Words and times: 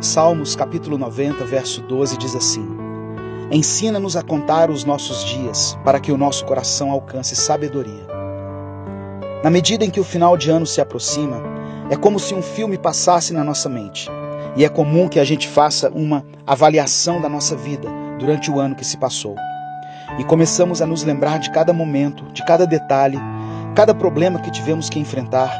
Salmos 0.00 0.54
capítulo 0.54 0.98
90, 0.98 1.42
verso 1.46 1.80
12 1.80 2.18
diz 2.18 2.36
assim: 2.36 2.68
Ensina-nos 3.50 4.14
a 4.14 4.22
contar 4.22 4.70
os 4.70 4.84
nossos 4.84 5.24
dias, 5.24 5.78
para 5.82 5.98
que 5.98 6.12
o 6.12 6.18
nosso 6.18 6.44
coração 6.44 6.90
alcance 6.90 7.34
sabedoria. 7.34 8.06
Na 9.42 9.48
medida 9.48 9.86
em 9.86 9.90
que 9.90 9.98
o 9.98 10.04
final 10.04 10.36
de 10.36 10.50
ano 10.50 10.66
se 10.66 10.82
aproxima, 10.82 11.42
é 11.88 11.96
como 11.96 12.18
se 12.18 12.34
um 12.34 12.42
filme 12.42 12.76
passasse 12.76 13.32
na 13.32 13.42
nossa 13.42 13.70
mente. 13.70 14.10
E 14.54 14.66
é 14.66 14.68
comum 14.68 15.08
que 15.08 15.18
a 15.18 15.24
gente 15.24 15.48
faça 15.48 15.88
uma 15.88 16.24
avaliação 16.46 17.18
da 17.18 17.28
nossa 17.28 17.56
vida 17.56 17.88
durante 18.18 18.50
o 18.50 18.60
ano 18.60 18.74
que 18.74 18.84
se 18.84 18.98
passou. 18.98 19.34
E 20.18 20.24
começamos 20.24 20.82
a 20.82 20.86
nos 20.86 21.04
lembrar 21.04 21.38
de 21.38 21.50
cada 21.50 21.72
momento, 21.72 22.22
de 22.32 22.44
cada 22.44 22.66
detalhe, 22.66 23.18
cada 23.74 23.94
problema 23.94 24.40
que 24.40 24.50
tivemos 24.50 24.90
que 24.90 24.98
enfrentar, 24.98 25.50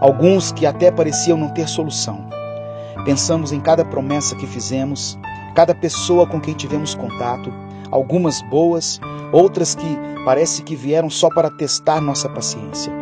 alguns 0.00 0.50
que 0.50 0.66
até 0.66 0.90
pareciam 0.90 1.38
não 1.38 1.50
ter 1.50 1.68
solução. 1.68 2.35
Pensamos 3.06 3.52
em 3.52 3.60
cada 3.60 3.84
promessa 3.84 4.34
que 4.34 4.48
fizemos, 4.48 5.16
cada 5.54 5.72
pessoa 5.72 6.26
com 6.26 6.40
quem 6.40 6.54
tivemos 6.54 6.92
contato, 6.92 7.52
algumas 7.88 8.42
boas, 8.50 9.00
outras 9.32 9.76
que 9.76 9.86
parece 10.24 10.64
que 10.64 10.74
vieram 10.74 11.08
só 11.08 11.30
para 11.30 11.48
testar 11.48 12.00
nossa 12.00 12.28
paciência. 12.28 12.92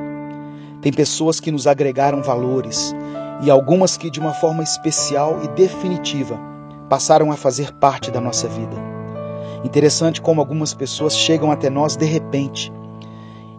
Tem 0.82 0.92
pessoas 0.92 1.40
que 1.40 1.50
nos 1.50 1.66
agregaram 1.66 2.22
valores 2.22 2.94
e 3.42 3.50
algumas 3.50 3.96
que, 3.96 4.10
de 4.10 4.20
uma 4.20 4.34
forma 4.34 4.62
especial 4.62 5.40
e 5.42 5.48
definitiva, 5.48 6.38
passaram 6.86 7.32
a 7.32 7.36
fazer 7.36 7.72
parte 7.72 8.10
da 8.10 8.20
nossa 8.20 8.46
vida. 8.46 8.76
Interessante 9.64 10.20
como 10.20 10.38
algumas 10.38 10.74
pessoas 10.74 11.16
chegam 11.16 11.50
até 11.50 11.70
nós 11.70 11.96
de 11.96 12.04
repente 12.04 12.70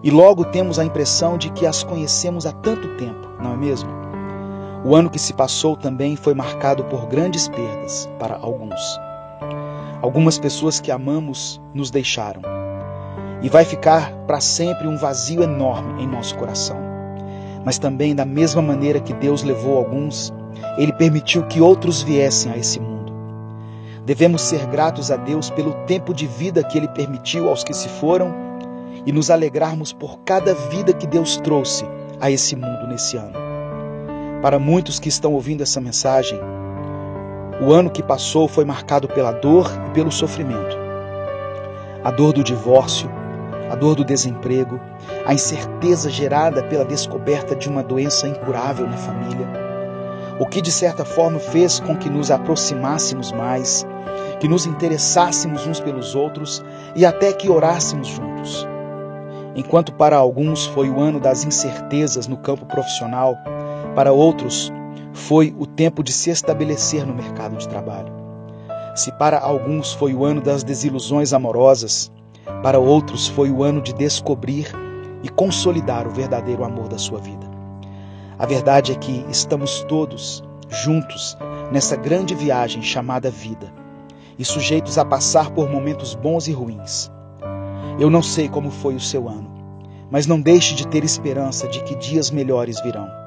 e 0.04 0.12
logo 0.12 0.46
temos 0.46 0.78
a 0.78 0.86
impressão 0.86 1.40
de 1.40 1.50
que 1.50 1.66
as 1.66 1.82
conhecemos 1.82 2.46
há 2.46 2.52
tanto 2.52 2.88
tempo, 2.98 3.28
não 3.42 3.54
é 3.54 3.58
mesmo? 3.58 4.05
O 4.86 4.94
ano 4.94 5.10
que 5.10 5.18
se 5.18 5.34
passou 5.34 5.76
também 5.76 6.16
foi 6.16 6.36
marcado 6.36 6.84
por 6.84 7.08
grandes 7.08 7.48
perdas 7.48 8.08
para 8.20 8.36
alguns. 8.36 9.00
Algumas 10.00 10.38
pessoas 10.38 10.80
que 10.80 10.92
amamos 10.92 11.60
nos 11.74 11.90
deixaram. 11.90 12.44
E 13.42 13.50
vai 13.50 13.66
ficar 13.66 14.12
para 14.28 14.40
sempre 14.40 14.88
um 14.88 14.96
vazio 14.96 15.42
enorme 15.42 16.04
em 16.04 16.08
nosso 16.08 16.36
coração. 16.36 16.78
Mas 17.66 17.80
também, 17.80 18.14
da 18.14 18.26
mesma 18.26 18.62
maneira 18.62 19.00
que 19.00 19.12
Deus 19.12 19.42
levou 19.42 19.76
alguns, 19.76 20.32
Ele 20.78 20.94
permitiu 20.94 21.48
que 21.48 21.60
outros 21.60 22.04
viessem 22.04 22.52
a 22.52 22.58
esse 22.58 22.80
mundo. 22.80 23.12
Devemos 24.06 24.44
ser 24.44 24.68
gratos 24.68 25.10
a 25.10 25.16
Deus 25.16 25.50
pelo 25.50 25.74
tempo 25.88 26.14
de 26.14 26.28
vida 26.28 26.64
que 26.64 26.78
Ele 26.78 26.88
permitiu 26.90 27.50
aos 27.50 27.64
que 27.64 27.74
se 27.74 27.90
foram 27.90 28.32
e 29.04 29.12
nos 29.12 29.32
alegrarmos 29.32 29.92
por 29.92 30.20
cada 30.20 30.54
vida 30.54 30.94
que 30.94 31.08
Deus 31.08 31.38
trouxe 31.38 31.86
a 32.22 32.30
esse 32.30 32.56
mundo 32.56 32.86
nesse 32.88 33.18
ano. 33.18 33.45
Para 34.42 34.60
muitos 34.60 35.00
que 35.00 35.10
estão 35.10 35.34
ouvindo 35.34 35.64
essa 35.64 35.82
mensagem, 35.82 36.40
o 37.62 37.72
ano 37.72 37.90
que 37.90 38.04
passou 38.04 38.48
foi 38.48 38.66
marcado 38.66 39.08
pela 39.08 39.32
dor 39.32 39.72
e 39.88 39.90
pelo 39.92 40.12
sofrimento. 40.12 40.78
A 42.04 42.12
dor 42.12 42.34
do 42.34 42.44
divórcio, 42.44 43.10
a 43.72 43.76
dor 43.76 43.96
do 43.96 44.04
desemprego, 44.04 44.80
a 45.26 45.34
incerteza 45.34 46.10
gerada 46.10 46.62
pela 46.64 46.86
descoberta 46.86 47.56
de 47.56 47.68
uma 47.68 47.82
doença 47.82 48.28
incurável 48.28 48.86
na 48.86 48.98
família, 48.98 49.48
o 50.40 50.46
que 50.46 50.62
de 50.62 50.72
certa 50.72 51.06
forma 51.06 51.40
fez 51.40 51.80
com 51.80 51.96
que 51.96 52.10
nos 52.10 52.30
aproximássemos 52.30 53.32
mais, 53.32 53.88
que 54.40 54.48
nos 54.48 54.66
interessássemos 54.66 55.66
uns 55.66 55.80
pelos 55.80 56.14
outros 56.14 56.64
e 56.96 57.06
até 57.06 57.32
que 57.32 57.50
orássemos 57.50 58.08
juntos. 58.08 58.68
Enquanto 59.56 59.94
para 59.94 60.18
alguns 60.18 60.66
foi 60.66 60.90
o 60.90 61.00
ano 61.00 61.20
das 61.20 61.46
incertezas 61.46 62.28
no 62.28 62.36
campo 62.36 62.66
profissional, 62.66 63.38
para 63.96 64.12
outros, 64.12 64.72
foi 65.14 65.56
o 65.58 65.66
tempo 65.66 66.04
de 66.04 66.12
se 66.12 66.30
estabelecer 66.30 67.06
no 67.06 67.16
mercado 67.16 67.56
de 67.56 67.68
trabalho. 67.68 68.14
Se 68.94 69.12
para 69.14 69.40
alguns 69.40 69.94
foi 69.94 70.14
o 70.14 70.26
ano 70.26 70.42
das 70.42 70.64
desilusões 70.64 71.34
amorosas, 71.34 72.12
para 72.62 72.78
outros 72.78 73.28
foi 73.28 73.50
o 73.50 73.64
ano 73.64 73.82
de 73.82 73.94
descobrir 73.94 74.68
e 75.24 75.30
consolidar 75.30 76.08
o 76.08 76.12
verdadeiro 76.12 76.64
amor 76.64 76.88
da 76.90 76.98
sua 76.98 77.20
vida. 77.20 77.50
A 78.38 78.46
verdade 78.46 78.92
é 78.92 78.96
que 78.96 79.26
estamos 79.30 79.84
todos 79.84 80.44
juntos 80.70 81.38
nessa 81.72 81.96
grande 81.96 82.36
viagem 82.36 82.82
chamada 82.82 83.32
vida 83.32 83.74
e 84.38 84.44
sujeitos 84.44 84.98
a 84.98 85.06
passar 85.06 85.52
por 85.52 85.70
momentos 85.70 86.14
bons 86.14 86.48
e 86.48 86.52
ruins. 86.52 87.10
Eu 87.98 88.10
não 88.10 88.22
sei 88.22 88.50
como 88.50 88.70
foi 88.70 88.96
o 88.96 89.00
seu 89.00 89.30
ano, 89.30 89.50
mas 90.12 90.28
não 90.28 90.42
deixe 90.42 90.76
de 90.76 90.86
ter 90.86 91.04
esperança 91.04 91.66
de 91.68 91.82
que 91.84 91.96
dias 91.96 92.30
melhores 92.30 92.82
virão. 92.82 93.25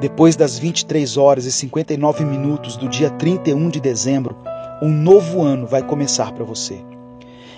Depois 0.00 0.36
das 0.36 0.56
23 0.56 1.16
horas 1.16 1.44
e 1.44 1.50
59 1.50 2.24
minutos 2.24 2.76
do 2.76 2.88
dia 2.88 3.10
31 3.10 3.68
de 3.68 3.80
dezembro, 3.80 4.36
um 4.80 4.88
novo 4.88 5.42
ano 5.42 5.66
vai 5.66 5.82
começar 5.82 6.30
para 6.30 6.44
você. 6.44 6.84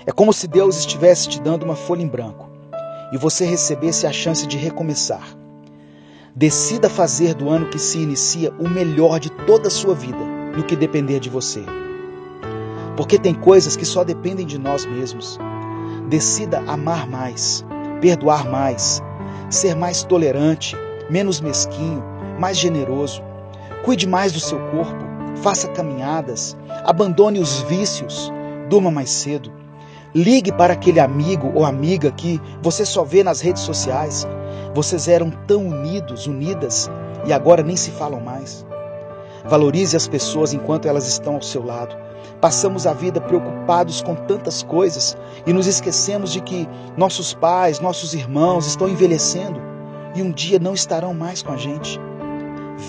É 0.07 0.11
como 0.11 0.33
se 0.33 0.47
Deus 0.47 0.79
estivesse 0.79 1.29
te 1.29 1.39
dando 1.39 1.61
uma 1.61 1.75
folha 1.75 2.01
em 2.01 2.07
branco 2.07 2.49
e 3.13 3.17
você 3.17 3.45
recebesse 3.45 4.07
a 4.07 4.11
chance 4.11 4.47
de 4.47 4.57
recomeçar. 4.57 5.37
Decida 6.35 6.89
fazer 6.89 7.35
do 7.35 7.47
ano 7.47 7.69
que 7.69 7.77
se 7.77 7.99
inicia 7.99 8.51
o 8.57 8.67
melhor 8.67 9.19
de 9.19 9.29
toda 9.29 9.67
a 9.67 9.71
sua 9.71 9.93
vida, 9.93 10.17
no 10.57 10.63
que 10.63 10.75
depender 10.75 11.19
de 11.19 11.29
você. 11.29 11.63
Porque 12.97 13.19
tem 13.19 13.35
coisas 13.35 13.75
que 13.75 13.85
só 13.85 14.03
dependem 14.03 14.47
de 14.47 14.57
nós 14.57 14.83
mesmos. 14.83 15.37
Decida 16.09 16.63
amar 16.65 17.07
mais, 17.07 17.63
perdoar 18.01 18.49
mais, 18.49 18.99
ser 19.47 19.75
mais 19.75 20.03
tolerante, 20.03 20.75
menos 21.07 21.39
mesquinho, 21.39 22.10
mais 22.41 22.57
generoso. 22.57 23.21
Cuide 23.85 24.07
mais 24.07 24.31
do 24.31 24.39
seu 24.39 24.59
corpo, 24.71 25.05
faça 25.43 25.67
caminhadas, 25.69 26.57
abandone 26.83 27.39
os 27.39 27.61
vícios, 27.61 28.33
durma 28.67 28.89
mais 28.89 29.11
cedo. 29.11 29.53
Ligue 30.13 30.51
para 30.51 30.73
aquele 30.73 30.99
amigo 30.99 31.51
ou 31.55 31.63
amiga 31.63 32.11
que 32.11 32.41
você 32.61 32.85
só 32.85 33.03
vê 33.03 33.23
nas 33.23 33.39
redes 33.39 33.61
sociais. 33.61 34.27
Vocês 34.73 35.07
eram 35.07 35.29
tão 35.47 35.67
unidos, 35.67 36.27
unidas 36.27 36.89
e 37.25 37.31
agora 37.31 37.63
nem 37.63 37.77
se 37.77 37.91
falam 37.91 38.19
mais. 38.19 38.65
Valorize 39.45 39.95
as 39.95 40.07
pessoas 40.07 40.51
enquanto 40.53 40.87
elas 40.87 41.07
estão 41.07 41.35
ao 41.35 41.41
seu 41.41 41.63
lado. 41.63 41.95
Passamos 42.41 42.85
a 42.85 42.93
vida 42.93 43.21
preocupados 43.21 44.01
com 44.01 44.15
tantas 44.15 44.63
coisas 44.63 45.15
e 45.45 45.53
nos 45.53 45.67
esquecemos 45.67 46.31
de 46.31 46.41
que 46.41 46.67
nossos 46.97 47.33
pais, 47.33 47.79
nossos 47.79 48.13
irmãos 48.13 48.65
estão 48.65 48.89
envelhecendo 48.89 49.61
e 50.15 50.21
um 50.21 50.31
dia 50.31 50.59
não 50.59 50.73
estarão 50.73 51.13
mais 51.13 51.41
com 51.41 51.51
a 51.53 51.57
gente. 51.57 51.99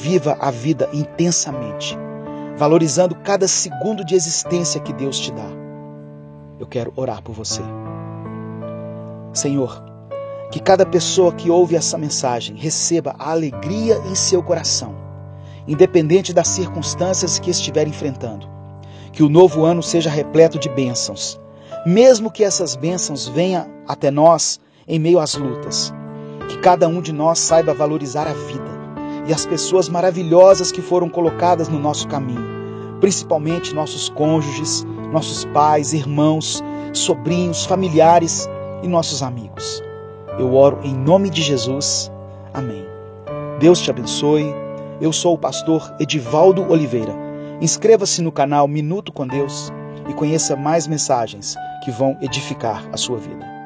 Viva 0.01 0.39
a 0.41 0.51
vida 0.51 0.89
intensamente, 0.91 1.99
valorizando 2.57 3.15
cada 3.15 3.47
segundo 3.47 4.03
de 4.03 4.15
existência 4.15 4.81
que 4.81 4.91
Deus 4.91 5.21
te 5.21 5.31
dá. 5.31 5.47
Eu 6.59 6.67
quero 6.67 6.91
orar 6.97 7.23
por 7.23 7.35
você. 7.35 7.61
Senhor, 9.35 9.85
que 10.51 10.59
cada 10.59 10.87
pessoa 10.87 11.31
que 11.31 11.51
ouve 11.51 11.77
essa 11.77 11.99
mensagem 11.99 12.57
receba 12.57 13.15
a 13.19 13.33
alegria 13.33 13.99
em 14.07 14.15
seu 14.15 14.43
coração, 14.43 14.95
independente 15.69 16.33
das 16.33 16.49
circunstâncias 16.49 17.39
que 17.39 17.51
estiver 17.51 17.87
enfrentando. 17.87 18.49
Que 19.13 19.23
o 19.23 19.29
novo 19.29 19.63
ano 19.63 19.83
seja 19.83 20.09
repleto 20.09 20.59
de 20.59 20.71
bênçãos, 20.71 21.39
mesmo 21.85 22.31
que 22.31 22.43
essas 22.43 22.75
bênçãos 22.75 23.29
venham 23.29 23.67
até 23.87 24.11
nós 24.11 24.59
em 24.89 24.99
meio 24.99 25.21
às 25.21 25.35
lutas. 25.35 25.93
Que 26.49 26.57
cada 26.59 26.89
um 26.89 27.03
de 27.03 27.13
nós 27.13 27.39
saiba 27.39 27.75
valorizar 27.75 28.27
a 28.27 28.33
vida 28.33 28.72
e 29.27 29.33
as 29.33 29.47
pessoas 29.47 29.89
maravilhosas 29.89 30.73
que 30.73 30.83
foram 30.83 31.09
colocadas 31.09 31.69
no 31.69 31.79
nosso 31.79 32.09
caminho, 32.09 32.99
principalmente 33.01 33.75
nossos 33.75 34.09
cônjuges, 34.09 34.85
nossos 35.13 35.45
pais, 35.47 35.93
irmãos, 35.93 36.63
sobrinhos, 36.93 37.65
familiares 37.65 38.49
e 38.83 38.89
nossos 38.89 39.23
amigos. 39.23 39.83
Eu 40.39 40.55
oro 40.55 40.81
em 40.83 40.95
nome 40.95 41.31
de 41.31 41.43
Jesus. 41.43 42.11
Amém. 42.53 42.85
Deus 43.59 43.81
te 43.81 43.91
abençoe. 43.91 44.47
Eu 45.01 45.13
sou 45.13 45.35
o 45.35 45.39
pastor 45.39 45.95
Edivaldo 46.01 46.69
Oliveira. 46.71 47.15
Inscreva-se 47.61 48.23
no 48.23 48.33
canal 48.33 48.67
Minuto 48.67 49.13
com 49.13 49.27
Deus 49.27 49.73
e 50.09 50.15
conheça 50.15 50.57
mais 50.57 50.87
mensagens 50.87 51.55
que 51.85 51.91
vão 51.91 52.17
edificar 52.21 52.89
a 52.93 52.97
sua 52.97 53.19
vida. 53.19 53.62